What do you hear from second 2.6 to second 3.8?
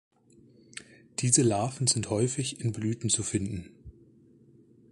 Blüten zu finden.